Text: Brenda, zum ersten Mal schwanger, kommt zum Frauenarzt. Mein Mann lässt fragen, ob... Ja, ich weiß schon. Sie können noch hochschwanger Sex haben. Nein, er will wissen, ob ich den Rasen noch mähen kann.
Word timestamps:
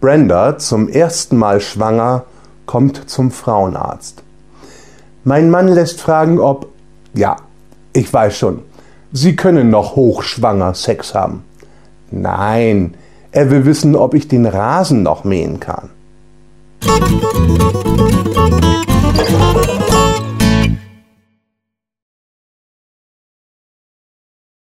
Brenda, 0.00 0.58
zum 0.58 0.88
ersten 0.88 1.38
Mal 1.38 1.60
schwanger, 1.60 2.24
kommt 2.66 3.08
zum 3.08 3.30
Frauenarzt. 3.30 4.22
Mein 5.24 5.50
Mann 5.50 5.68
lässt 5.68 6.00
fragen, 6.00 6.38
ob... 6.38 6.68
Ja, 7.14 7.36
ich 7.94 8.12
weiß 8.12 8.36
schon. 8.36 8.62
Sie 9.12 9.34
können 9.34 9.70
noch 9.70 9.96
hochschwanger 9.96 10.74
Sex 10.74 11.14
haben. 11.14 11.44
Nein, 12.10 12.94
er 13.32 13.50
will 13.50 13.64
wissen, 13.64 13.96
ob 13.96 14.14
ich 14.14 14.28
den 14.28 14.44
Rasen 14.44 15.02
noch 15.02 15.24
mähen 15.24 15.58
kann. 15.58 15.88